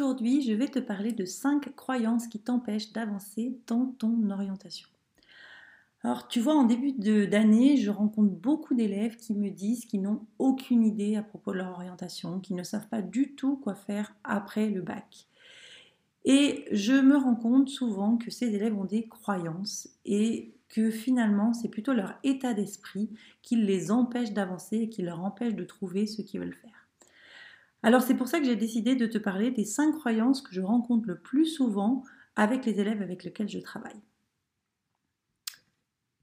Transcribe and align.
Aujourd'hui, 0.00 0.40
je 0.40 0.54
vais 0.54 0.68
te 0.68 0.78
parler 0.78 1.12
de 1.12 1.26
5 1.26 1.76
croyances 1.76 2.26
qui 2.26 2.38
t'empêchent 2.38 2.90
d'avancer 2.90 3.58
dans 3.66 3.84
ton 3.84 4.30
orientation. 4.30 4.88
Alors, 6.02 6.26
tu 6.26 6.40
vois, 6.40 6.54
en 6.54 6.64
début 6.64 6.92
d'année, 7.26 7.76
je 7.76 7.90
rencontre 7.90 8.30
beaucoup 8.30 8.74
d'élèves 8.74 9.16
qui 9.16 9.34
me 9.34 9.50
disent 9.50 9.84
qu'ils 9.84 10.00
n'ont 10.00 10.24
aucune 10.38 10.86
idée 10.86 11.16
à 11.16 11.22
propos 11.22 11.52
de 11.52 11.58
leur 11.58 11.72
orientation, 11.72 12.40
qu'ils 12.40 12.56
ne 12.56 12.62
savent 12.62 12.88
pas 12.88 13.02
du 13.02 13.34
tout 13.34 13.56
quoi 13.56 13.74
faire 13.74 14.16
après 14.24 14.70
le 14.70 14.80
bac. 14.80 15.26
Et 16.24 16.64
je 16.72 16.94
me 16.94 17.18
rends 17.18 17.36
compte 17.36 17.68
souvent 17.68 18.16
que 18.16 18.30
ces 18.30 18.54
élèves 18.54 18.78
ont 18.78 18.86
des 18.86 19.06
croyances 19.06 19.86
et 20.06 20.54
que 20.70 20.90
finalement, 20.90 21.52
c'est 21.52 21.68
plutôt 21.68 21.92
leur 21.92 22.14
état 22.24 22.54
d'esprit 22.54 23.10
qui 23.42 23.56
les 23.56 23.90
empêche 23.90 24.32
d'avancer 24.32 24.78
et 24.78 24.88
qui 24.88 25.02
leur 25.02 25.22
empêche 25.22 25.54
de 25.54 25.64
trouver 25.64 26.06
ce 26.06 26.22
qu'ils 26.22 26.40
veulent 26.40 26.54
faire. 26.54 26.79
Alors 27.82 28.02
c'est 28.02 28.16
pour 28.16 28.28
ça 28.28 28.38
que 28.38 28.46
j'ai 28.46 28.56
décidé 28.56 28.94
de 28.94 29.06
te 29.06 29.18
parler 29.18 29.50
des 29.50 29.64
cinq 29.64 29.92
croyances 29.92 30.42
que 30.42 30.54
je 30.54 30.60
rencontre 30.60 31.08
le 31.08 31.18
plus 31.18 31.46
souvent 31.46 32.02
avec 32.36 32.66
les 32.66 32.78
élèves 32.80 33.02
avec 33.02 33.24
lesquels 33.24 33.48
je 33.48 33.58
travaille. 33.58 34.00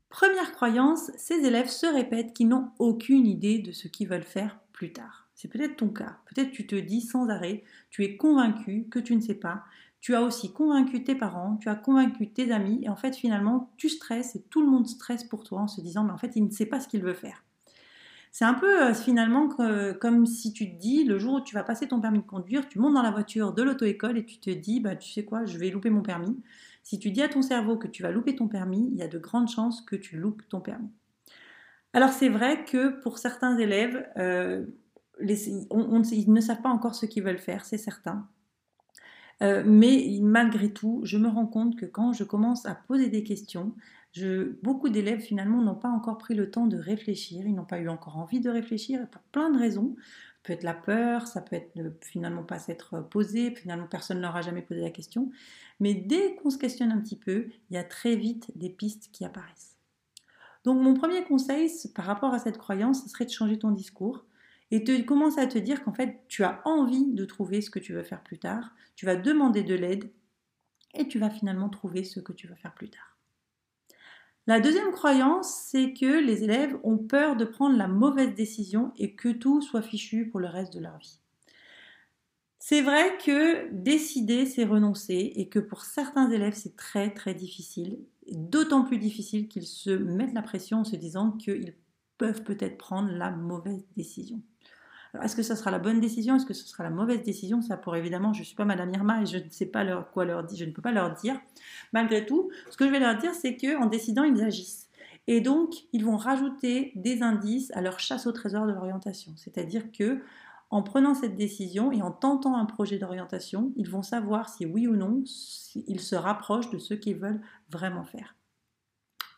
Première 0.10 0.54
croyance, 0.54 1.12
ces 1.18 1.46
élèves 1.46 1.70
se 1.70 1.86
répètent 1.86 2.34
qu'ils 2.34 2.48
n'ont 2.48 2.72
aucune 2.80 3.28
idée 3.28 3.60
de 3.60 3.72
ce 3.72 3.88
qu'ils 3.88 4.08
veulent 4.08 4.24
faire 4.24 4.60
plus 4.72 4.94
tard. 4.94 5.28
C'est 5.36 5.48
peut-être 5.48 5.76
ton 5.78 5.90
cas. 5.90 6.18
Peut-être 6.26 6.52
tu 6.52 6.66
te 6.66 6.76
dis 6.76 7.02
sans 7.02 7.30
arrêt, 7.30 7.64
tu 7.90 8.04
es 8.04 8.18
convaincu 8.18 8.88
que 8.90 9.00
tu 9.00 9.16
ne 9.16 9.22
sais 9.22 9.36
pas. 9.36 9.64
Tu 10.00 10.16
as 10.16 10.22
aussi 10.22 10.54
convaincu 10.54 11.04
tes 11.04 11.16
parents, 11.16 11.58
tu 11.58 11.70
as 11.70 11.76
convaincu 11.76 12.32
tes 12.32 12.52
amis, 12.52 12.80
et 12.84 12.90
en 12.90 12.96
fait 12.96 13.16
finalement 13.16 13.72
tu 13.78 13.90
stresses 13.90 14.36
et 14.36 14.44
tout 14.44 14.62
le 14.62 14.68
monde 14.68 14.88
stresse 14.88 15.24
pour 15.24 15.44
toi 15.44 15.62
en 15.62 15.68
se 15.68 15.82
disant 15.82 16.04
mais 16.04 16.14
en 16.14 16.18
fait 16.18 16.36
il 16.36 16.46
ne 16.46 16.52
sait 16.52 16.66
pas 16.66 16.80
ce 16.80 16.88
qu'il 16.88 17.02
veut 17.02 17.14
faire. 17.14 17.44
C'est 18.38 18.46
un 18.46 18.54
peu 18.54 18.84
euh, 18.84 18.94
finalement 18.94 19.50
comme 20.00 20.28
si 20.28 20.54
tu 20.54 20.70
te 20.70 20.80
dis, 20.80 21.04
le 21.06 21.18
jour 21.18 21.34
où 21.34 21.42
tu 21.42 21.56
vas 21.56 21.64
passer 21.64 21.88
ton 21.88 22.00
permis 22.00 22.20
de 22.20 22.24
conduire, 22.24 22.70
tu 22.70 22.78
montes 22.78 22.94
dans 22.94 23.02
la 23.02 23.10
voiture 23.10 23.52
de 23.52 23.64
l'auto-école 23.64 24.16
et 24.16 24.26
tu 24.26 24.38
te 24.38 24.52
dis, 24.52 24.80
bah, 24.80 24.96
tu 24.96 25.12
sais 25.12 25.26
quoi, 25.26 25.46
je 25.46 25.58
vais 25.58 25.72
louper 25.72 25.90
mon 25.90 26.04
permis. 26.04 26.40
Si 26.84 27.00
tu 27.00 27.10
dis 27.10 27.24
à 27.24 27.30
ton 27.30 27.42
cerveau 27.42 27.78
que 27.78 27.88
tu 27.88 28.04
vas 28.04 28.12
louper 28.12 28.36
ton 28.36 28.48
permis, 28.48 28.90
il 28.92 28.96
y 28.96 29.02
a 29.02 29.08
de 29.08 29.18
grandes 29.18 29.50
chances 29.50 29.82
que 29.82 29.96
tu 29.96 30.18
loupes 30.18 30.44
ton 30.50 30.62
permis. 30.62 30.92
Alors 31.94 32.12
c'est 32.12 32.30
vrai 32.30 32.64
que 32.64 33.02
pour 33.02 33.18
certains 33.18 33.58
élèves, 33.58 34.08
euh, 34.18 34.68
ils 35.20 36.32
ne 36.32 36.40
savent 36.40 36.62
pas 36.62 36.70
encore 36.70 36.94
ce 36.94 37.08
qu'ils 37.08 37.24
veulent 37.24 37.40
faire, 37.40 37.66
c'est 37.66 37.80
certain. 37.80 38.28
Euh, 39.42 39.64
mais 39.66 40.20
malgré 40.22 40.72
tout, 40.72 41.02
je 41.06 41.18
me 41.18 41.28
rends 41.28 41.48
compte 41.48 41.76
que 41.76 41.88
quand 41.88 42.14
je 42.14 42.24
commence 42.24 42.68
à 42.68 42.76
poser 42.76 43.10
des 43.10 43.24
questions, 43.24 43.74
beaucoup 44.62 44.90
d'élèves 44.90 45.22
finalement 45.22 45.62
n'ont 45.62 45.76
pas 45.76 45.90
encore 45.90 46.18
pris 46.18 46.36
le 46.36 46.50
temps 46.50 46.68
de 46.68 46.78
réfléchir, 46.78 47.46
ils 47.46 47.54
n'ont 47.54 47.66
pas 47.66 47.80
eu 47.80 47.90
encore 47.90 48.18
envie 48.18 48.40
de 48.40 48.50
réfléchir 48.50 49.08
pour 49.10 49.22
plein 49.24 49.50
de 49.50 49.58
raisons. 49.58 49.96
Ça 49.98 50.42
peut 50.44 50.54
être 50.54 50.64
la 50.64 50.74
peur, 50.74 51.28
ça 51.28 51.42
peut 51.42 51.56
être 51.56 51.74
finalement 52.02 52.44
pas 52.44 52.60
s'être 52.60 53.02
posé, 53.02 53.54
finalement 53.54 53.88
personne 53.88 54.18
ne 54.18 54.22
leur 54.22 54.42
jamais 54.42 54.62
posé 54.62 54.82
la 54.82 54.92
question. 54.92 55.32
Mais 55.80 55.94
dès 55.94 56.36
qu'on 56.36 56.50
se 56.50 56.58
questionne 56.58 56.92
un 56.92 57.02
petit 57.02 57.18
peu, 57.18 57.48
il 57.70 57.74
y 57.74 57.78
a 57.78 57.84
très 57.84 58.16
vite 58.16 58.52
des 58.56 58.70
pistes 58.70 59.10
qui 59.12 59.26
apparaissent. 59.26 59.76
Donc 60.64 60.82
mon 60.82 60.94
premier 60.94 61.24
conseil 61.24 61.70
par 61.96 62.06
rapport 62.06 62.34
à 62.34 62.40
cette 62.40 62.58
croyance, 62.58 63.04
ce 63.04 63.10
serait 63.10 63.26
de 63.26 63.30
changer 63.32 63.60
ton 63.60 63.72
discours 63.72 64.26
et 64.72 64.80
de 64.80 65.02
commencer 65.02 65.40
à 65.40 65.48
te 65.48 65.58
dire 65.58 65.84
qu'en 65.84 65.94
fait 65.94 66.22
tu 66.28 66.44
as 66.44 66.62
envie 66.66 67.14
de 67.14 67.26
trouver 67.26 67.62
ce 67.62 67.70
que 67.70 67.80
tu 67.80 67.94
veux 67.94 68.04
faire 68.04 68.22
plus 68.22 68.40
tard, 68.40 68.74
tu 68.96 69.06
vas 69.06 69.16
demander 69.16 69.64
de 69.64 69.76
l'aide 69.76 70.12
et 70.94 71.08
tu 71.08 71.20
vas 71.20 71.30
finalement 71.30 71.70
trouver 71.70 72.04
ce 72.04 72.20
que 72.20 72.34
tu 72.34 72.48
veux 72.48 72.56
faire 72.56 72.74
plus 72.74 72.90
tard. 72.90 73.17
La 74.48 74.62
deuxième 74.62 74.94
croyance, 74.94 75.50
c'est 75.68 75.92
que 75.92 76.24
les 76.24 76.46
élèves 76.46 76.78
ont 76.84 76.98
peur 76.98 77.36
de 77.36 77.44
prendre 77.44 77.78
la 77.78 77.90
mauvaise 77.90 78.34
décision 78.34 78.94
et 78.96 79.14
que 79.14 79.28
tout 79.28 79.62
soit 79.62 79.82
fichu 79.82 80.30
pour 80.30 80.40
le 80.40 80.48
reste 80.48 80.74
de 80.74 80.80
leur 80.80 80.98
vie. 81.00 81.20
C'est 82.58 82.82
vrai 82.82 83.18
que 83.18 83.70
décider, 83.74 84.46
c'est 84.46 84.64
renoncer 84.64 85.34
et 85.36 85.50
que 85.50 85.60
pour 85.60 85.84
certains 85.84 86.32
élèves, 86.32 86.56
c'est 86.56 86.78
très 86.78 87.14
très 87.14 87.34
difficile. 87.34 88.00
D'autant 88.32 88.84
plus 88.84 89.00
difficile 89.00 89.50
qu'ils 89.50 89.68
se 89.68 89.90
mettent 89.90 90.34
la 90.34 90.42
pression 90.42 90.80
en 90.80 90.84
se 90.86 90.96
disant 90.96 91.32
qu'ils 91.32 91.76
peuvent 92.18 92.44
peut-être 92.44 92.78
prendre 92.78 93.12
la 93.12 93.32
mauvaise 93.32 93.86
décision 93.98 94.42
est-ce 95.22 95.36
que 95.36 95.44
ce 95.44 95.56
sera 95.56 95.72
la 95.72 95.80
bonne 95.80 96.00
décision? 96.00 96.36
Est-ce 96.36 96.46
que 96.46 96.54
ce 96.54 96.68
sera 96.68 96.84
la 96.84 96.90
mauvaise 96.90 97.24
décision? 97.24 97.62
Ça, 97.62 97.78
pour 97.78 97.96
évidemment, 97.96 98.34
je 98.34 98.40
ne 98.40 98.46
suis 98.46 98.56
pas 98.56 98.66
Madame 98.66 98.90
Irma 98.94 99.22
et 99.22 99.26
je 99.26 99.38
ne 99.38 99.50
sais 99.50 99.66
pas 99.66 99.84
leur, 99.84 100.12
quoi 100.12 100.26
leur 100.26 100.44
dire, 100.44 100.58
je 100.58 100.66
ne 100.66 100.72
peux 100.72 100.82
pas 100.82 100.92
leur 100.92 101.14
dire. 101.14 101.40
Malgré 101.94 102.26
tout, 102.26 102.50
ce 102.70 102.78
que 102.78 102.86
je 102.86 102.92
vais 102.92 103.00
leur 103.00 103.18
dire, 103.18 103.34
c'est 103.34 103.56
qu'en 103.58 103.86
décidant, 103.86 104.24
ils 104.24 104.42
agissent. 104.42 104.90
Et 105.28 105.42
donc, 105.42 105.74
ils 105.92 106.06
vont 106.06 106.18
rajouter 106.18 106.94
des 106.96 107.22
indices 107.22 107.72
à 107.72 107.82
leur 107.82 108.00
chasse 108.00 108.28
au 108.28 108.32
trésor 108.32 108.66
de 108.66 108.72
l'orientation. 108.72 109.34
C'est-à-dire 109.36 109.92
que 109.92 110.22
en 110.70 110.84
prenant 110.84 111.14
cette 111.14 111.36
décision 111.36 111.92
et 111.92 112.02
en 112.02 112.12
tentant 112.12 112.56
un 112.58 112.66
projet 112.66 112.98
d'orientation, 112.98 113.72
ils 113.76 113.90
vont 113.90 114.02
savoir 114.04 114.50
si 114.50 114.66
oui 114.66 114.88
ou 114.88 114.96
non 114.96 115.24
ils 115.88 116.02
se 116.02 116.16
rapprochent 116.16 116.70
de 116.70 116.78
ce 116.78 116.94
qu'ils 116.94 117.18
veulent 117.18 117.42
vraiment 117.70 118.04
faire. 118.04 118.36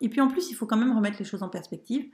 Et 0.02 0.10
puis 0.10 0.22
en 0.22 0.28
plus, 0.28 0.50
il 0.50 0.54
faut 0.54 0.66
quand 0.66 0.78
même 0.78 0.96
remettre 0.96 1.18
les 1.20 1.26
choses 1.26 1.44
en 1.44 1.50
perspective. 1.50 2.10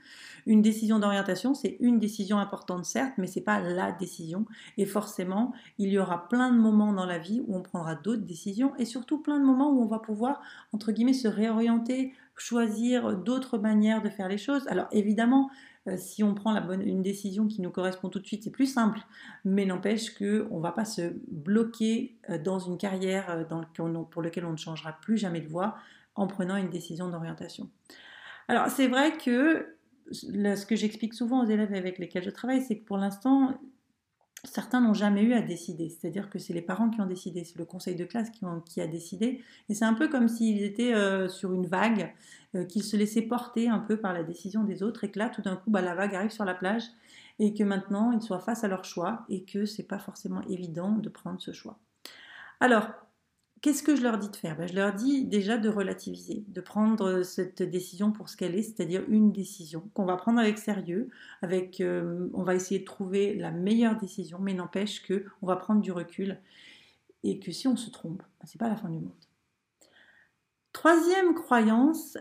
Une 0.46 0.62
décision 0.62 0.98
d'orientation, 0.98 1.54
c'est 1.54 1.76
une 1.80 1.98
décision 1.98 2.38
importante 2.38 2.84
certes, 2.84 3.14
mais 3.18 3.26
c'est 3.26 3.40
pas 3.40 3.60
la 3.60 3.92
décision. 3.92 4.46
Et 4.76 4.86
forcément, 4.86 5.52
il 5.78 5.88
y 5.90 5.98
aura 5.98 6.28
plein 6.28 6.52
de 6.52 6.58
moments 6.58 6.92
dans 6.92 7.06
la 7.06 7.18
vie 7.18 7.42
où 7.46 7.56
on 7.56 7.62
prendra 7.62 7.94
d'autres 7.94 8.24
décisions 8.24 8.74
et 8.76 8.84
surtout 8.84 9.18
plein 9.18 9.38
de 9.38 9.44
moments 9.44 9.70
où 9.70 9.82
on 9.82 9.86
va 9.86 9.98
pouvoir 9.98 10.40
entre 10.72 10.92
guillemets 10.92 11.12
se 11.12 11.28
réorienter, 11.28 12.12
choisir 12.36 13.16
d'autres 13.16 13.58
manières 13.58 14.02
de 14.02 14.08
faire 14.08 14.28
les 14.28 14.38
choses. 14.38 14.66
Alors 14.68 14.88
évidemment, 14.92 15.50
euh, 15.88 15.96
si 15.96 16.22
on 16.24 16.34
prend 16.34 16.54
une 16.70 17.02
décision 17.02 17.46
qui 17.46 17.60
nous 17.60 17.70
correspond 17.70 18.08
tout 18.08 18.18
de 18.18 18.26
suite, 18.26 18.42
c'est 18.44 18.50
plus 18.50 18.66
simple. 18.66 19.00
Mais 19.44 19.64
n'empêche 19.64 20.16
qu'on 20.16 20.56
ne 20.56 20.62
va 20.62 20.72
pas 20.72 20.84
se 20.84 21.14
bloquer 21.28 22.16
euh, 22.30 22.38
dans 22.38 22.58
une 22.58 22.78
carrière 22.78 23.30
euh, 23.30 24.04
pour 24.10 24.22
laquelle 24.22 24.44
on 24.44 24.52
ne 24.52 24.56
changera 24.56 24.92
plus 25.00 25.16
jamais 25.16 25.40
de 25.40 25.48
voie 25.48 25.76
en 26.16 26.26
prenant 26.26 26.56
une 26.56 26.70
décision 26.70 27.08
d'orientation. 27.08 27.70
Alors 28.48 28.68
c'est 28.68 28.88
vrai 28.88 29.16
que 29.16 29.76
ce 30.12 30.66
que 30.66 30.76
j'explique 30.76 31.14
souvent 31.14 31.44
aux 31.44 31.48
élèves 31.48 31.72
avec 31.74 31.98
lesquels 31.98 32.22
je 32.22 32.30
travaille, 32.30 32.62
c'est 32.62 32.78
que 32.78 32.84
pour 32.84 32.96
l'instant, 32.96 33.58
certains 34.44 34.80
n'ont 34.80 34.94
jamais 34.94 35.22
eu 35.22 35.34
à 35.34 35.42
décider. 35.42 35.88
C'est-à-dire 35.88 36.30
que 36.30 36.38
c'est 36.38 36.52
les 36.52 36.62
parents 36.62 36.90
qui 36.90 37.00
ont 37.00 37.06
décidé, 37.06 37.44
c'est 37.44 37.58
le 37.58 37.64
conseil 37.64 37.96
de 37.96 38.04
classe 38.04 38.30
qui, 38.30 38.80
a 38.80 38.86
décidé. 38.86 39.42
Et 39.68 39.74
c'est 39.74 39.84
un 39.84 39.94
peu 39.94 40.08
comme 40.08 40.28
s'ils 40.28 40.62
étaient 40.62 40.94
euh, 40.94 41.28
sur 41.28 41.52
une 41.52 41.66
vague, 41.66 42.14
euh, 42.54 42.64
qu'ils 42.64 42.84
se 42.84 42.96
laissaient 42.96 43.22
porter 43.22 43.68
un 43.68 43.78
peu 43.78 43.96
par 43.96 44.12
la 44.12 44.22
décision 44.22 44.64
des 44.64 44.82
autres, 44.82 45.04
et 45.04 45.10
que 45.10 45.18
là, 45.18 45.28
tout 45.28 45.42
d'un 45.42 45.56
coup, 45.56 45.70
bah, 45.70 45.82
la 45.82 45.94
vague 45.94 46.14
arrive 46.14 46.30
sur 46.30 46.44
la 46.44 46.54
plage, 46.54 46.84
et 47.38 47.52
que 47.52 47.64
maintenant, 47.64 48.12
ils 48.12 48.22
soient 48.22 48.40
face 48.40 48.64
à 48.64 48.68
leur 48.68 48.84
choix, 48.84 49.24
et 49.28 49.44
que 49.44 49.66
c'est 49.66 49.86
pas 49.86 49.98
forcément 49.98 50.42
évident 50.42 50.92
de 50.92 51.08
prendre 51.08 51.40
ce 51.40 51.52
choix. 51.52 51.78
Alors, 52.60 52.88
Qu'est-ce 53.66 53.82
que 53.82 53.96
je 53.96 54.02
leur 54.02 54.16
dis 54.16 54.28
de 54.28 54.36
faire? 54.36 54.56
Ben, 54.56 54.68
Je 54.68 54.74
leur 54.74 54.94
dis 54.94 55.24
déjà 55.24 55.58
de 55.58 55.68
relativiser, 55.68 56.44
de 56.46 56.60
prendre 56.60 57.24
cette 57.24 57.64
décision 57.64 58.12
pour 58.12 58.28
ce 58.28 58.36
qu'elle 58.36 58.54
est, 58.54 58.62
c'est-à-dire 58.62 59.02
une 59.08 59.32
décision 59.32 59.90
qu'on 59.92 60.04
va 60.04 60.14
prendre 60.16 60.38
avec 60.38 60.56
sérieux, 60.56 61.10
avec, 61.42 61.80
euh, 61.80 62.28
on 62.32 62.44
va 62.44 62.54
essayer 62.54 62.78
de 62.78 62.84
trouver 62.84 63.34
la 63.34 63.50
meilleure 63.50 63.98
décision, 63.98 64.38
mais 64.40 64.54
n'empêche 64.54 65.02
que 65.02 65.24
on 65.42 65.48
va 65.48 65.56
prendre 65.56 65.80
du 65.80 65.90
recul 65.90 66.38
et 67.24 67.40
que 67.40 67.50
si 67.50 67.66
on 67.66 67.74
se 67.74 67.90
trompe, 67.90 68.18
ben, 68.18 68.46
c'est 68.46 68.60
pas 68.60 68.68
la 68.68 68.76
fin 68.76 68.88
du 68.88 69.00
monde. 69.00 69.10
Troisième 70.72 71.34
croyance, 71.34 72.16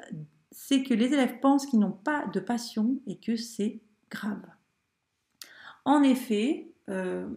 c'est 0.50 0.81
que 0.81 0.96
les 0.96 1.14
élèves 1.14 1.40
pensent 1.42 1.68
qu'ils 1.68 1.78
n'ont 1.78 1.92
pas 1.92 2.25
de 2.25 2.40
passion 2.40 2.98
et 3.06 3.20
que 3.20 3.36
c'est 3.36 3.81
grave. 4.10 4.48
En 5.84 6.02
effet, 6.02 6.72
euh, 6.90 7.28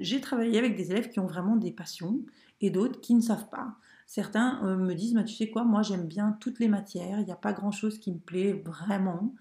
j'ai 0.00 0.20
travaillé 0.20 0.58
avec 0.58 0.76
des 0.76 0.90
élèves 0.90 1.10
qui 1.10 1.20
ont 1.20 1.26
vraiment 1.26 1.56
des 1.56 1.72
passions, 1.72 2.20
et 2.60 2.70
d'autres 2.70 3.00
qui 3.00 3.14
ne 3.14 3.20
savent 3.20 3.48
pas. 3.48 3.76
Certains 4.06 4.64
euh, 4.64 4.76
me 4.76 4.94
disent, 4.94 5.20
tu 5.26 5.34
sais 5.34 5.50
quoi, 5.50 5.64
moi 5.64 5.82
j'aime 5.82 6.06
bien 6.06 6.36
toutes 6.40 6.58
les 6.58 6.68
matières, 6.68 7.18
il 7.20 7.26
n'y 7.26 7.32
a 7.32 7.36
pas 7.36 7.52
grand-chose 7.52 7.98
qui 7.98 8.12
me 8.12 8.18
plaît 8.18 8.52
vraiment. 8.64 9.34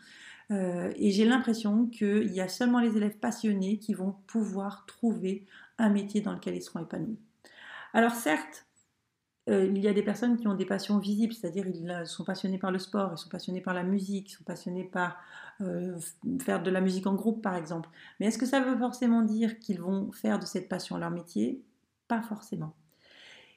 Euh, 0.52 0.92
et 0.96 1.12
j'ai 1.12 1.26
l'impression 1.26 1.88
qu'il 1.88 2.32
y 2.32 2.42
a 2.42 2.48
seulement 2.48 2.80
les 2.80 2.98
élèves 2.98 3.18
passionnés 3.18 3.78
qui 3.78 3.94
vont 3.94 4.16
pouvoir 4.28 4.86
trouver 4.86 5.46
un 5.78 5.90
métier 5.90 6.22
dans 6.22 6.34
lequel 6.34 6.56
ils 6.56 6.62
seront 6.62 6.82
épanouis. 6.82 7.18
Alors 7.94 8.14
certes, 8.14 8.65
euh, 9.48 9.66
il 9.66 9.78
y 9.80 9.88
a 9.88 9.94
des 9.94 10.04
personnes 10.04 10.38
qui 10.38 10.48
ont 10.48 10.56
des 10.56 10.66
passions 10.66 10.98
visibles, 10.98 11.34
c'est-à-dire 11.34 11.68
ils 11.68 12.04
sont 12.06 12.24
passionnés 12.24 12.58
par 12.58 12.72
le 12.72 12.80
sport, 12.80 13.14
ils 13.16 13.18
sont 13.18 13.30
passionnés 13.30 13.62
par 13.62 13.74
la 13.74 13.84
musique, 13.84 14.32
ils 14.32 14.36
sont 14.36 14.44
passionnés 14.44 14.84
par 14.84 15.18
faire 16.42 16.62
de 16.62 16.70
la 16.70 16.82
musique 16.82 17.08
en 17.08 17.14
groupe 17.14 17.42
par 17.42 17.56
exemple. 17.56 17.90
Mais 18.20 18.26
est-ce 18.26 18.38
que 18.38 18.46
ça 18.46 18.60
veut 18.60 18.78
forcément 18.78 19.22
dire 19.22 19.60
qu'ils 19.60 19.80
vont 19.80 20.12
faire 20.12 20.40
de 20.40 20.46
cette 20.46 20.68
passion 20.68 20.98
leur 20.98 21.12
métier? 21.12 21.62
Pas 22.08 22.22
forcément. 22.22 22.74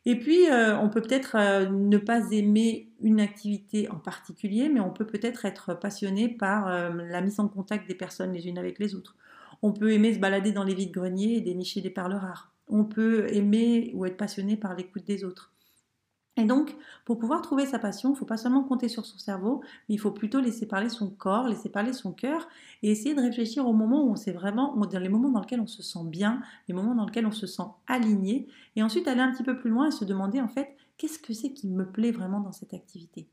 Et 0.08 0.16
puis, 0.16 0.48
euh, 0.48 0.78
on 0.78 0.88
peut 0.88 1.02
peut-être 1.02 1.36
euh, 1.36 1.68
ne 1.68 1.98
pas 1.98 2.30
aimer 2.30 2.88
une 3.02 3.20
activité 3.20 3.90
en 3.90 3.98
particulier, 3.98 4.70
mais 4.70 4.80
on 4.80 4.90
peut 4.90 5.06
peut-être 5.06 5.44
être 5.44 5.74
passionné 5.74 6.28
par 6.28 6.68
euh, 6.68 6.90
la 7.10 7.20
mise 7.20 7.40
en 7.40 7.46
contact 7.46 7.86
des 7.86 7.94
personnes 7.94 8.32
les 8.32 8.46
unes 8.46 8.56
avec 8.56 8.78
les 8.78 8.94
autres. 8.94 9.16
On 9.60 9.72
peut 9.72 9.92
aimer 9.92 10.14
se 10.14 10.18
balader 10.18 10.52
dans 10.52 10.64
les 10.64 10.74
vides-greniers 10.74 11.36
et 11.36 11.40
dénicher 11.42 11.82
des 11.82 11.90
perles 11.90 12.14
rares. 12.14 12.52
On 12.68 12.84
peut 12.84 13.26
aimer 13.34 13.90
ou 13.94 14.06
être 14.06 14.16
passionné 14.16 14.56
par 14.56 14.74
l'écoute 14.74 15.04
des 15.04 15.24
autres. 15.24 15.52
Et 16.38 16.44
donc, 16.44 16.76
pour 17.04 17.18
pouvoir 17.18 17.42
trouver 17.42 17.66
sa 17.66 17.80
passion, 17.80 18.10
il 18.10 18.12
ne 18.12 18.16
faut 18.16 18.24
pas 18.24 18.36
seulement 18.36 18.62
compter 18.62 18.88
sur 18.88 19.04
son 19.04 19.18
cerveau, 19.18 19.60
mais 19.88 19.96
il 19.96 19.98
faut 19.98 20.12
plutôt 20.12 20.40
laisser 20.40 20.66
parler 20.66 20.88
son 20.88 21.10
corps, 21.10 21.48
laisser 21.48 21.68
parler 21.68 21.92
son 21.92 22.12
cœur 22.12 22.48
et 22.84 22.92
essayer 22.92 23.12
de 23.12 23.20
réfléchir 23.20 23.66
au 23.66 23.72
moment 23.72 24.04
où 24.04 24.10
on 24.12 24.16
sait 24.16 24.30
vraiment, 24.30 24.76
dans 24.76 24.98
les 25.00 25.08
moments 25.08 25.30
dans 25.30 25.40
lesquels 25.40 25.60
on 25.60 25.66
se 25.66 25.82
sent 25.82 26.04
bien, 26.04 26.40
les 26.68 26.74
moments 26.74 26.94
dans 26.94 27.06
lesquels 27.06 27.26
on 27.26 27.32
se 27.32 27.48
sent 27.48 27.64
aligné, 27.88 28.46
et 28.76 28.84
ensuite 28.84 29.08
aller 29.08 29.20
un 29.20 29.32
petit 29.32 29.42
peu 29.42 29.58
plus 29.58 29.68
loin 29.68 29.88
et 29.88 29.90
se 29.90 30.04
demander 30.04 30.40
en 30.40 30.46
fait, 30.46 30.76
qu'est-ce 30.96 31.18
que 31.18 31.34
c'est 31.34 31.52
qui 31.52 31.66
me 31.66 31.84
plaît 31.84 32.12
vraiment 32.12 32.38
dans 32.38 32.52
cette 32.52 32.72
activité? 32.72 33.26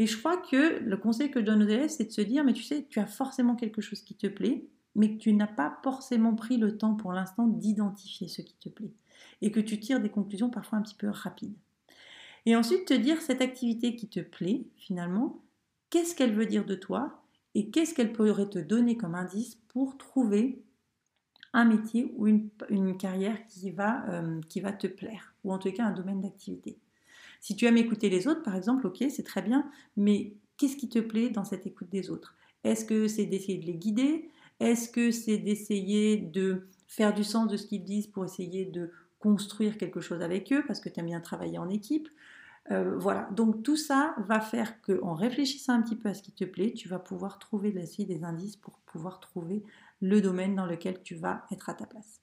Et 0.00 0.06
je 0.08 0.18
crois 0.18 0.36
que 0.36 0.80
le 0.80 0.96
conseil 0.96 1.30
que 1.30 1.38
je 1.38 1.44
donne 1.44 1.62
aux 1.62 1.68
élèves, 1.68 1.90
c'est 1.90 2.06
de 2.06 2.10
se 2.10 2.22
dire, 2.22 2.42
mais 2.42 2.54
tu 2.54 2.64
sais, 2.64 2.88
tu 2.90 2.98
as 2.98 3.06
forcément 3.06 3.54
quelque 3.54 3.82
chose 3.82 4.00
qui 4.00 4.16
te 4.16 4.26
plaît, 4.26 4.66
mais 4.96 5.14
que 5.14 5.18
tu 5.18 5.32
n'as 5.32 5.46
pas 5.46 5.78
forcément 5.84 6.34
pris 6.34 6.56
le 6.56 6.76
temps 6.76 6.94
pour 6.94 7.12
l'instant 7.12 7.46
d'identifier 7.46 8.26
ce 8.26 8.42
qui 8.42 8.56
te 8.56 8.68
plaît, 8.68 8.94
et 9.42 9.52
que 9.52 9.60
tu 9.60 9.78
tires 9.78 10.00
des 10.00 10.10
conclusions 10.10 10.50
parfois 10.50 10.78
un 10.78 10.82
petit 10.82 10.96
peu 10.96 11.08
rapides. 11.08 11.54
Et 12.46 12.56
ensuite 12.56 12.86
te 12.86 12.94
dire 12.94 13.20
cette 13.20 13.40
activité 13.40 13.94
qui 13.94 14.08
te 14.08 14.20
plaît, 14.20 14.64
finalement, 14.76 15.42
qu'est-ce 15.90 16.14
qu'elle 16.14 16.34
veut 16.34 16.46
dire 16.46 16.64
de 16.64 16.74
toi 16.74 17.22
et 17.54 17.70
qu'est-ce 17.70 17.94
qu'elle 17.94 18.12
pourrait 18.12 18.48
te 18.48 18.58
donner 18.58 18.96
comme 18.96 19.14
indice 19.14 19.56
pour 19.68 19.98
trouver 19.98 20.62
un 21.52 21.64
métier 21.64 22.12
ou 22.16 22.26
une, 22.26 22.96
carrière 22.96 23.46
qui 23.46 23.70
va, 23.70 24.08
euh, 24.08 24.40
qui 24.48 24.60
va 24.60 24.72
te 24.72 24.86
plaire, 24.86 25.34
ou 25.44 25.52
en 25.52 25.58
tout 25.58 25.70
cas 25.70 25.84
un 25.84 25.92
domaine 25.92 26.20
d'activité. 26.20 26.78
Si 27.40 27.56
tu 27.56 27.66
aimes 27.66 27.76
écouter 27.76 28.08
les 28.08 28.26
autres, 28.26 28.42
par 28.42 28.56
exemple, 28.56 28.86
ok, 28.86 29.04
c'est 29.10 29.24
très 29.24 29.42
bien, 29.42 29.70
mais 29.96 30.34
qu'est-ce 30.56 30.76
qui 30.76 30.88
te 30.88 30.98
plaît 30.98 31.28
dans 31.28 31.44
cette 31.44 31.66
écoute 31.66 31.90
des 31.90 32.10
autres? 32.10 32.34
Est-ce 32.64 32.84
que 32.84 33.08
c'est 33.08 33.26
d'essayer 33.26 33.58
de 33.58 33.66
les 33.66 33.74
guider? 33.74 34.30
Est-ce 34.60 34.88
que 34.88 35.10
c'est 35.10 35.38
d'essayer 35.38 36.16
de 36.16 36.68
faire 36.86 37.12
du 37.12 37.24
sens 37.24 37.48
de 37.48 37.56
ce 37.56 37.66
qu'ils 37.66 37.84
disent 37.84 38.06
pour 38.06 38.24
essayer 38.24 38.64
de 38.64 38.90
construire 39.18 39.76
quelque 39.76 40.00
chose 40.00 40.22
avec 40.22 40.52
eux 40.52 40.62
parce 40.66 40.80
que 40.80 40.88
tu 40.88 41.00
aimes 41.00 41.06
bien 41.06 41.20
travailler 41.20 41.58
en 41.58 41.68
équipe? 41.68 42.08
Euh, 42.70 42.96
voilà, 42.96 43.28
donc 43.32 43.62
tout 43.62 43.76
ça 43.76 44.14
va 44.18 44.40
faire 44.40 44.80
qu'en 44.82 45.14
réfléchissant 45.14 45.72
un 45.72 45.82
petit 45.82 45.96
peu 45.96 46.08
à 46.08 46.14
ce 46.14 46.22
qui 46.22 46.32
te 46.32 46.44
plaît, 46.44 46.72
tu 46.72 46.88
vas 46.88 47.00
pouvoir 47.00 47.38
trouver 47.38 47.72
des 47.72 48.24
indices 48.24 48.56
pour 48.56 48.78
pouvoir 48.80 49.18
trouver 49.18 49.64
le 50.00 50.20
domaine 50.20 50.54
dans 50.54 50.66
lequel 50.66 51.02
tu 51.02 51.16
vas 51.16 51.44
être 51.50 51.68
à 51.68 51.74
ta 51.74 51.86
place. 51.86 52.20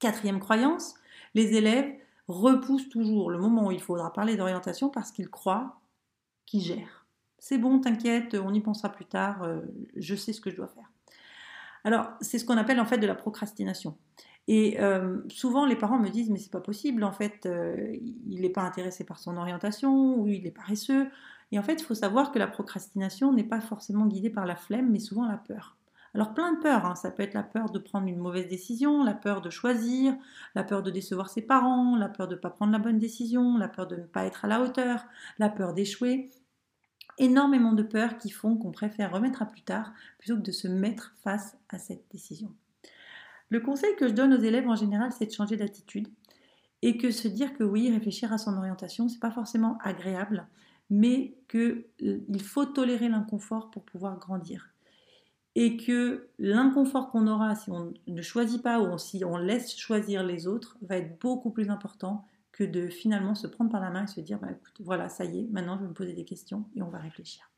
Quatrième 0.00 0.40
croyance, 0.40 0.94
les 1.34 1.54
élèves 1.54 1.94
repoussent 2.26 2.88
toujours 2.88 3.30
le 3.30 3.38
moment 3.38 3.68
où 3.68 3.72
il 3.72 3.80
faudra 3.80 4.12
parler 4.12 4.36
d'orientation 4.36 4.88
parce 4.88 5.12
qu'ils 5.12 5.28
croient 5.28 5.80
qu'ils 6.46 6.62
gèrent. 6.62 7.06
C'est 7.38 7.58
bon, 7.58 7.80
t'inquiète, 7.80 8.34
on 8.34 8.52
y 8.52 8.60
pensera 8.60 8.88
plus 8.88 9.04
tard, 9.04 9.42
euh, 9.42 9.60
je 9.96 10.14
sais 10.14 10.32
ce 10.32 10.40
que 10.40 10.50
je 10.50 10.56
dois 10.56 10.68
faire. 10.68 10.90
Alors, 11.84 12.10
c'est 12.20 12.38
ce 12.38 12.44
qu'on 12.44 12.56
appelle 12.56 12.80
en 12.80 12.86
fait 12.86 12.98
de 12.98 13.06
la 13.06 13.14
procrastination. 13.14 13.96
Et 14.48 14.80
euh, 14.80 15.20
souvent, 15.28 15.66
les 15.66 15.76
parents 15.76 15.98
me 15.98 16.08
disent, 16.08 16.30
mais 16.30 16.38
c'est 16.38 16.50
pas 16.50 16.60
possible, 16.60 17.04
en 17.04 17.12
fait, 17.12 17.46
euh, 17.46 17.96
il 18.26 18.40
n'est 18.40 18.50
pas 18.50 18.62
intéressé 18.62 19.04
par 19.04 19.18
son 19.18 19.36
orientation, 19.36 20.16
ou 20.18 20.28
il 20.28 20.46
est 20.46 20.50
paresseux. 20.50 21.08
Et 21.52 21.58
en 21.58 21.62
fait, 21.62 21.74
il 21.74 21.84
faut 21.84 21.94
savoir 21.94 22.32
que 22.32 22.38
la 22.38 22.48
procrastination 22.48 23.32
n'est 23.32 23.44
pas 23.44 23.60
forcément 23.60 24.06
guidée 24.06 24.30
par 24.30 24.46
la 24.46 24.56
flemme, 24.56 24.90
mais 24.90 24.98
souvent 24.98 25.26
la 25.26 25.36
peur. 25.36 25.76
Alors 26.14 26.34
plein 26.34 26.52
de 26.52 26.60
peurs, 26.60 26.84
hein. 26.84 26.94
ça 26.94 27.10
peut 27.10 27.22
être 27.22 27.32
la 27.32 27.42
peur 27.42 27.70
de 27.70 27.78
prendre 27.78 28.06
une 28.06 28.18
mauvaise 28.18 28.46
décision, 28.48 29.02
la 29.02 29.14
peur 29.14 29.40
de 29.40 29.48
choisir, 29.48 30.14
la 30.54 30.62
peur 30.62 30.82
de 30.82 30.90
décevoir 30.90 31.30
ses 31.30 31.40
parents, 31.40 31.96
la 31.96 32.08
peur 32.10 32.28
de 32.28 32.34
ne 32.34 32.40
pas 32.40 32.50
prendre 32.50 32.72
la 32.72 32.78
bonne 32.78 32.98
décision, 32.98 33.56
la 33.56 33.68
peur 33.68 33.86
de 33.86 33.96
ne 33.96 34.04
pas 34.04 34.24
être 34.26 34.44
à 34.44 34.48
la 34.48 34.60
hauteur, 34.60 35.06
la 35.38 35.48
peur 35.48 35.72
d'échouer. 35.72 36.30
Énormément 37.18 37.72
de 37.72 37.82
peurs 37.82 38.18
qui 38.18 38.30
font 38.30 38.56
qu'on 38.56 38.72
préfère 38.72 39.12
remettre 39.12 39.40
à 39.42 39.46
plus 39.46 39.62
tard 39.62 39.92
plutôt 40.18 40.36
que 40.36 40.42
de 40.42 40.52
se 40.52 40.68
mettre 40.68 41.14
face 41.22 41.56
à 41.70 41.78
cette 41.78 42.04
décision. 42.10 42.54
Le 43.52 43.60
conseil 43.60 43.94
que 43.96 44.08
je 44.08 44.14
donne 44.14 44.32
aux 44.32 44.40
élèves 44.40 44.66
en 44.66 44.76
général, 44.76 45.12
c'est 45.12 45.26
de 45.26 45.30
changer 45.30 45.58
d'attitude 45.58 46.08
et 46.80 46.96
que 46.96 47.10
se 47.10 47.28
dire 47.28 47.52
que 47.52 47.62
oui, 47.62 47.90
réfléchir 47.92 48.32
à 48.32 48.38
son 48.38 48.56
orientation, 48.56 49.10
c'est 49.10 49.20
pas 49.20 49.30
forcément 49.30 49.76
agréable, 49.82 50.46
mais 50.88 51.36
qu'il 51.50 51.84
euh, 52.02 52.38
faut 52.42 52.64
tolérer 52.64 53.10
l'inconfort 53.10 53.70
pour 53.70 53.84
pouvoir 53.84 54.18
grandir. 54.18 54.70
Et 55.54 55.76
que 55.76 56.28
l'inconfort 56.38 57.10
qu'on 57.10 57.26
aura 57.26 57.54
si 57.54 57.70
on 57.70 57.92
ne 58.06 58.22
choisit 58.22 58.62
pas 58.62 58.80
ou 58.80 58.96
si 58.96 59.22
on 59.22 59.36
laisse 59.36 59.76
choisir 59.76 60.22
les 60.22 60.46
autres 60.46 60.78
va 60.80 60.96
être 60.96 61.20
beaucoup 61.20 61.50
plus 61.50 61.68
important 61.68 62.26
que 62.52 62.64
de 62.64 62.88
finalement 62.88 63.34
se 63.34 63.46
prendre 63.46 63.70
par 63.70 63.82
la 63.82 63.90
main 63.90 64.04
et 64.04 64.06
se 64.06 64.22
dire 64.22 64.38
bah, 64.38 64.48
écoute, 64.50 64.80
voilà, 64.80 65.10
ça 65.10 65.26
y 65.26 65.40
est, 65.40 65.48
maintenant 65.50 65.76
je 65.76 65.82
vais 65.82 65.88
me 65.88 65.94
poser 65.94 66.14
des 66.14 66.24
questions 66.24 66.64
et 66.74 66.80
on 66.80 66.88
va 66.88 67.00
réfléchir. 67.00 67.50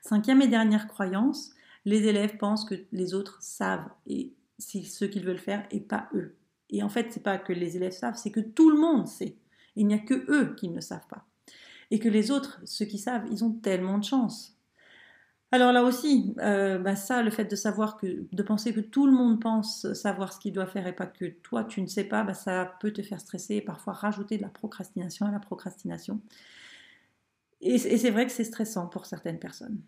Cinquième 0.00 0.42
et 0.42 0.48
dernière 0.48 0.86
croyance, 0.86 1.56
les 1.88 2.06
élèves 2.06 2.36
pensent 2.36 2.66
que 2.66 2.74
les 2.92 3.14
autres 3.14 3.38
savent 3.40 3.88
et 4.06 4.34
c'est 4.58 4.82
ce 4.82 5.06
qu'ils 5.06 5.24
veulent 5.24 5.38
faire 5.38 5.66
et 5.70 5.80
pas 5.80 6.10
eux. 6.14 6.34
Et 6.68 6.82
en 6.82 6.90
fait, 6.90 7.10
c'est 7.10 7.22
pas 7.22 7.38
que 7.38 7.54
les 7.54 7.76
élèves 7.76 7.92
savent, 7.92 8.18
c'est 8.18 8.30
que 8.30 8.40
tout 8.40 8.70
le 8.70 8.78
monde 8.78 9.08
sait. 9.08 9.38
Il 9.74 9.86
n'y 9.86 9.94
a 9.94 9.98
que 9.98 10.30
eux 10.30 10.54
qui 10.54 10.68
ne 10.68 10.82
savent 10.82 11.06
pas. 11.08 11.24
Et 11.90 11.98
que 11.98 12.10
les 12.10 12.30
autres, 12.30 12.60
ceux 12.66 12.84
qui 12.84 12.98
savent, 12.98 13.24
ils 13.30 13.42
ont 13.42 13.52
tellement 13.52 13.96
de 13.96 14.04
chance. 14.04 14.54
Alors 15.50 15.72
là 15.72 15.82
aussi, 15.82 16.34
euh, 16.40 16.76
bah 16.76 16.94
ça, 16.94 17.22
le 17.22 17.30
fait 17.30 17.46
de 17.46 17.56
savoir 17.56 17.96
que, 17.96 18.26
de 18.30 18.42
penser 18.42 18.74
que 18.74 18.80
tout 18.80 19.06
le 19.06 19.12
monde 19.12 19.40
pense 19.40 19.90
savoir 19.94 20.34
ce 20.34 20.40
qu'il 20.40 20.52
doit 20.52 20.66
faire 20.66 20.86
et 20.86 20.94
pas 20.94 21.06
que 21.06 21.24
toi 21.24 21.64
tu 21.64 21.80
ne 21.80 21.86
sais 21.86 22.04
pas, 22.04 22.22
bah 22.22 22.34
ça 22.34 22.76
peut 22.80 22.92
te 22.92 23.00
faire 23.00 23.18
stresser 23.18 23.54
et 23.56 23.60
parfois 23.62 23.94
rajouter 23.94 24.36
de 24.36 24.42
la 24.42 24.50
procrastination 24.50 25.24
à 25.24 25.30
la 25.30 25.38
procrastination. 25.40 26.20
et 27.62 27.78
c'est 27.78 28.10
vrai 28.10 28.26
que 28.26 28.32
c'est 28.32 28.44
stressant 28.44 28.88
pour 28.88 29.06
certaines 29.06 29.38
personnes. 29.38 29.80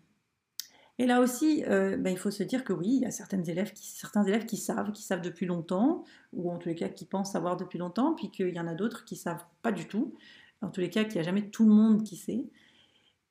Et 0.99 1.05
là 1.05 1.19
aussi, 1.19 1.63
euh, 1.67 1.97
ben, 1.97 2.11
il 2.11 2.17
faut 2.17 2.31
se 2.31 2.43
dire 2.43 2.63
que 2.63 2.73
oui, 2.73 2.87
il 2.87 3.01
y 3.01 3.05
a 3.05 3.11
certains 3.11 3.41
élèves 3.43 3.73
qui, 3.73 3.87
certains 3.87 4.23
élèves 4.23 4.45
qui 4.45 4.57
savent, 4.57 4.91
qui 4.91 5.01
savent 5.01 5.21
depuis 5.21 5.45
longtemps, 5.45 6.03
ou 6.33 6.51
en 6.51 6.57
tous 6.57 6.69
les 6.69 6.75
cas 6.75 6.89
qui 6.89 7.05
pensent 7.05 7.31
savoir 7.31 7.57
depuis 7.57 7.79
longtemps, 7.79 8.13
puis 8.13 8.29
qu'il 8.29 8.53
y 8.53 8.59
en 8.59 8.67
a 8.67 8.75
d'autres 8.75 9.05
qui 9.05 9.15
savent 9.15 9.43
pas 9.61 9.71
du 9.71 9.87
tout. 9.87 10.13
En 10.61 10.69
tous 10.69 10.81
les 10.81 10.89
cas, 10.89 11.03
qu'il 11.03 11.15
n'y 11.15 11.21
a 11.21 11.23
jamais 11.23 11.49
tout 11.49 11.65
le 11.65 11.73
monde 11.73 12.03
qui 12.03 12.17
sait. 12.17 12.45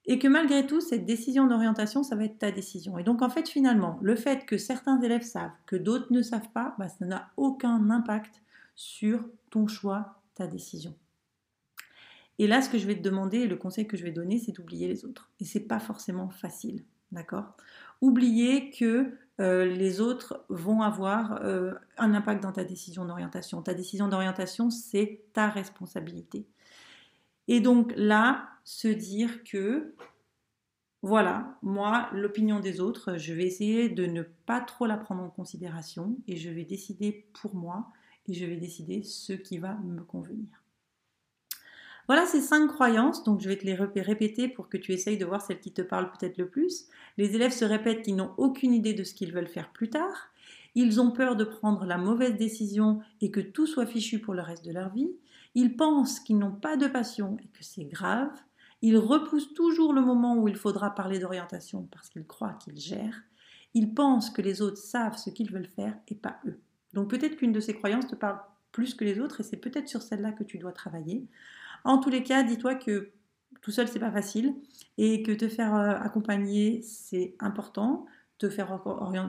Et 0.07 0.19
que 0.19 0.27
malgré 0.27 0.67
tout, 0.67 0.81
cette 0.81 1.05
décision 1.05 1.47
d'orientation, 1.47 2.03
ça 2.03 2.17
va 2.17 2.25
être 2.25 2.39
ta 2.39 2.51
décision. 2.51 2.99
Et 2.99 3.05
donc 3.05 3.23
en 3.23 3.29
fait, 3.29 3.49
finalement, 3.49 3.99
le 4.03 4.17
fait 4.17 4.47
que 4.47 4.59
certains 4.59 5.01
élèves 5.01 5.23
savent, 5.23 5.53
que 5.67 5.77
d'autres 5.77 6.13
ne 6.13 6.23
savent 6.23 6.51
pas, 6.53 6.75
ben, 6.79 6.89
ça 6.89 7.05
n'a 7.05 7.31
aucun 7.37 7.91
impact 7.91 8.43
sur 8.75 9.29
ton 9.51 9.69
choix, 9.69 10.23
ta 10.35 10.47
décision. 10.47 10.97
Et 12.39 12.47
là, 12.47 12.63
ce 12.63 12.71
que 12.71 12.79
je 12.79 12.87
vais 12.87 12.97
te 12.97 13.03
demander, 13.03 13.47
le 13.47 13.57
conseil 13.57 13.87
que 13.87 13.99
je 13.99 14.03
vais 14.03 14.11
donner, 14.11 14.39
c'est 14.39 14.53
d'oublier 14.53 14.89
les 14.89 15.05
autres. 15.05 15.31
Et 15.39 15.45
c'est 15.45 15.61
pas 15.61 15.79
forcément 15.79 16.31
facile. 16.31 16.83
D'accord? 17.13 17.57
Oubliez 18.01 18.71
que 18.71 19.13
euh, 19.41 19.65
les 19.65 20.01
autres 20.01 20.45
vont 20.49 20.83
avoir 20.83 21.43
euh, 21.43 21.73
un 21.97 22.15
impact 22.15 22.43
dans 22.43 22.53
ta 22.53 22.65
décision 22.65 23.05
d'orientation. 23.05 23.63
Ta 23.63 23.75
décision 23.75 24.09
d'orientation, 24.09 24.71
c'est 24.71 25.23
ta 25.33 25.49
responsabilité. 25.49 26.47
Et 27.49 27.61
donc 27.61 27.93
là, 27.97 28.49
se 28.65 28.89
dire 28.89 29.43
que, 29.45 29.95
voilà, 31.03 31.59
moi, 31.63 32.11
l'opinion 32.13 32.61
des 32.61 32.81
autres, 32.81 33.17
je 33.17 33.33
vais 33.33 33.47
essayer 33.47 33.89
de 33.89 34.07
ne 34.07 34.23
pas 34.23 34.61
trop 34.61 34.87
la 34.87 34.99
prendre 34.99 35.23
en 35.23 35.31
considération 35.31 36.17
et 36.27 36.37
je 36.37 36.51
vais 36.51 36.65
décider 36.65 37.27
pour 37.41 37.55
moi 37.55 37.91
et 38.29 38.35
je 38.35 38.45
vais 38.45 38.57
décider 38.57 39.03
ce 39.03 39.33
qui 39.33 39.59
va 39.59 39.75
me 39.77 40.03
convenir. 40.03 40.60
Voilà 42.07 42.27
ces 42.27 42.41
cinq 42.41 42.67
croyances, 42.69 43.25
donc 43.25 43.41
je 43.41 43.49
vais 43.49 43.57
te 43.57 43.65
les 43.65 44.03
répéter 44.03 44.49
pour 44.49 44.69
que 44.69 44.77
tu 44.77 44.93
essayes 44.93 45.19
de 45.19 45.25
voir 45.25 45.43
celles 45.43 45.61
qui 45.61 45.73
te 45.73 45.83
parlent 45.83 46.11
peut-être 46.11 46.39
le 46.39 46.49
plus. 46.49 46.87
Les 47.19 47.35
élèves 47.35 47.53
se 47.53 47.65
répètent 47.65 48.03
qu'ils 48.03 48.17
n'ont 48.17 48.35
aucune 48.37 48.73
idée 48.73 48.95
de 48.95 49.05
ce 49.05 49.15
qu'ils 49.15 49.33
veulent 49.33 49.49
faire 49.49 49.71
plus 49.73 49.91
tard. 49.91 50.31
Ils 50.75 51.01
ont 51.01 51.11
peur 51.11 51.37
de 51.37 51.45
prendre 51.45 51.85
la 51.85 51.99
mauvaise 51.99 52.37
décision 52.37 53.01
et 53.21 53.31
que 53.31 53.41
tout 53.41 53.67
soit 53.67 53.87
fichu 53.87 54.19
pour 54.21 54.35
le 54.35 54.43
reste 54.43 54.65
de 54.65 54.73
leur 54.73 54.93
vie. 54.93 55.11
Ils 55.55 55.77
pensent 55.77 56.21
qu'ils 56.21 56.39
n'ont 56.39 56.55
pas 56.55 56.77
de 56.77 56.87
passion 56.87 57.37
et 57.43 57.49
que 57.49 57.65
c'est 57.65 57.85
grave. 57.85 58.31
Ils 58.83 58.97
repoussent 58.97 59.53
toujours 59.53 59.93
le 59.93 60.01
moment 60.01 60.37
où 60.37 60.49
il 60.49 60.57
faudra 60.57 60.95
parler 60.95 61.19
d'orientation 61.19 61.89
parce 61.91 62.09
qu'ils 62.09 62.27
croient 62.27 62.59
qu'ils 62.65 62.79
gèrent. 62.79 63.23
Ils 63.75 63.95
pensent 63.95 64.31
que 64.31 64.43
les 64.43 64.63
autres 64.63 64.79
savent 64.79 65.19
ce 65.19 65.31
qu'ils 65.31 65.51
veulent 65.51 65.67
faire 65.67 65.97
et 66.09 66.15
pas 66.15 66.39
eux. 66.47 66.59
Donc 66.95 67.11
peut-être 67.11 67.37
qu'une 67.37 67.53
de 67.53 67.61
ces 67.61 67.75
croyances 67.75 68.07
te 68.07 68.15
parle 68.15 68.41
plus 68.73 68.95
que 68.95 69.05
les 69.05 69.21
autres 69.21 69.41
et 69.41 69.45
c'est 69.45 69.57
peut-être 69.57 69.89
sur 69.89 70.03
celle-là 70.03 70.33
que 70.33 70.45
tu 70.45 70.59
dois 70.59 70.73
travailler. 70.73 71.27
En 71.85 71.99
tous 71.99 72.11
les 72.11 72.23
cas, 72.23 72.43
dis-toi 72.43 72.75
que 72.75 73.13
tout 73.63 73.71
seul, 73.71 73.89
c'est 73.89 73.99
pas 73.99 74.11
facile 74.11 74.55
et 74.99 75.23
que 75.23 75.33
te 75.33 75.49
faire 75.49 75.75
euh, 75.75 75.91
accompagner, 76.01 76.83
c'est 76.83 77.35
important. 77.41 78.07
Te 78.39 78.49
faire 78.49 78.81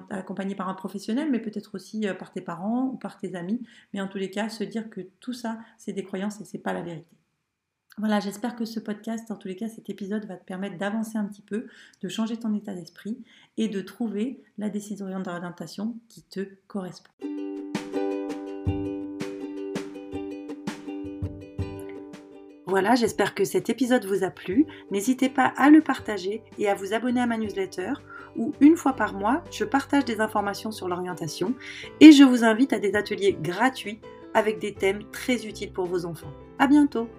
accompagner 0.09 0.55
par 0.55 0.69
un 0.69 0.73
professionnel, 0.73 1.29
mais 1.29 1.39
peut-être 1.39 1.75
aussi 1.75 2.07
euh, 2.07 2.13
par 2.13 2.31
tes 2.31 2.39
parents 2.39 2.85
ou 2.93 2.97
par 2.97 3.17
tes 3.17 3.35
amis. 3.35 3.61
Mais 3.93 3.99
en 3.99 4.07
tous 4.07 4.17
les 4.17 4.31
cas, 4.31 4.47
se 4.47 4.63
dire 4.63 4.89
que 4.89 5.01
tout 5.19 5.33
ça, 5.33 5.59
c'est 5.77 5.91
des 5.91 6.03
croyances 6.03 6.39
et 6.39 6.45
c'est 6.45 6.59
pas 6.59 6.71
la 6.71 6.81
vérité. 6.81 7.17
Voilà, 7.97 8.21
j'espère 8.21 8.55
que 8.55 8.63
ce 8.63 8.79
podcast, 8.79 9.29
en 9.29 9.35
tous 9.35 9.49
les 9.49 9.57
cas, 9.57 9.67
cet 9.67 9.89
épisode 9.89 10.25
va 10.25 10.37
te 10.37 10.45
permettre 10.45 10.77
d'avancer 10.77 11.17
un 11.17 11.25
petit 11.25 11.41
peu, 11.41 11.67
de 12.01 12.07
changer 12.07 12.37
ton 12.37 12.55
état 12.55 12.73
d'esprit 12.73 13.21
et 13.57 13.67
de 13.67 13.81
trouver 13.81 14.41
la 14.57 14.69
décision 14.69 15.07
d'orientation 15.19 15.97
qui 16.07 16.23
te 16.23 16.47
correspond. 16.67 17.11
Voilà, 22.71 22.95
j'espère 22.95 23.35
que 23.35 23.43
cet 23.43 23.69
épisode 23.69 24.05
vous 24.05 24.23
a 24.23 24.29
plu. 24.29 24.65
N'hésitez 24.91 25.27
pas 25.27 25.51
à 25.57 25.69
le 25.69 25.81
partager 25.81 26.41
et 26.57 26.69
à 26.69 26.73
vous 26.73 26.93
abonner 26.93 27.19
à 27.19 27.25
ma 27.25 27.35
newsletter 27.35 27.91
où 28.37 28.53
une 28.61 28.77
fois 28.77 28.93
par 28.93 29.13
mois, 29.13 29.43
je 29.51 29.65
partage 29.65 30.05
des 30.05 30.21
informations 30.21 30.71
sur 30.71 30.87
l'orientation 30.87 31.53
et 31.99 32.13
je 32.13 32.23
vous 32.23 32.45
invite 32.45 32.71
à 32.71 32.79
des 32.79 32.95
ateliers 32.95 33.37
gratuits 33.37 33.99
avec 34.33 34.59
des 34.59 34.73
thèmes 34.73 35.03
très 35.11 35.45
utiles 35.45 35.73
pour 35.73 35.85
vos 35.85 36.05
enfants. 36.05 36.31
À 36.59 36.67
bientôt! 36.67 37.09